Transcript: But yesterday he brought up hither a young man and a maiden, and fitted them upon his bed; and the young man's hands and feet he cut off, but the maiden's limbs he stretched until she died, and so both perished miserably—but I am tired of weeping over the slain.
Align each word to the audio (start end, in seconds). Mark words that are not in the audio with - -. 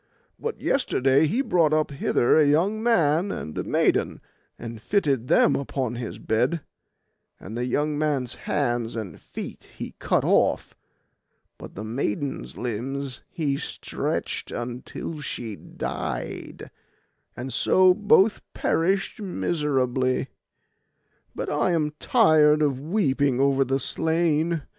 But 0.39 0.59
yesterday 0.59 1.27
he 1.27 1.43
brought 1.43 1.73
up 1.73 1.91
hither 1.91 2.35
a 2.35 2.43
young 2.47 2.81
man 2.81 3.31
and 3.31 3.55
a 3.55 3.63
maiden, 3.63 4.19
and 4.57 4.81
fitted 4.81 5.27
them 5.27 5.55
upon 5.55 5.93
his 5.93 6.17
bed; 6.17 6.61
and 7.39 7.55
the 7.55 7.65
young 7.67 7.99
man's 7.99 8.33
hands 8.49 8.95
and 8.95 9.21
feet 9.21 9.67
he 9.77 9.93
cut 9.99 10.23
off, 10.25 10.75
but 11.59 11.75
the 11.75 11.83
maiden's 11.83 12.57
limbs 12.57 13.21
he 13.29 13.57
stretched 13.57 14.49
until 14.51 15.21
she 15.21 15.55
died, 15.55 16.71
and 17.37 17.53
so 17.53 17.93
both 17.93 18.41
perished 18.55 19.21
miserably—but 19.21 20.31
I 21.47 21.73
am 21.73 21.93
tired 21.99 22.63
of 22.63 22.79
weeping 22.81 23.39
over 23.39 23.63
the 23.63 23.77
slain. 23.77 24.63